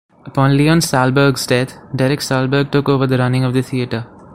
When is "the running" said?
3.05-3.43